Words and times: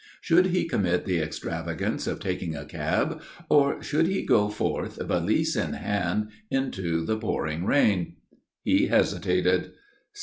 Should 0.19 0.47
he 0.47 0.65
commit 0.67 1.05
the 1.05 1.19
extravagance 1.19 2.07
of 2.07 2.19
taking 2.19 2.55
a 2.55 2.65
cab 2.65 3.21
or 3.49 3.83
should 3.83 4.07
he 4.07 4.25
go 4.25 4.49
forth, 4.49 4.99
valise 4.99 5.55
in 5.55 5.73
hand, 5.73 6.29
into 6.49 7.05
the 7.05 7.17
pouring 7.19 7.67
rain? 7.67 8.15
He 8.63 8.87
hesitated. 8.87 9.73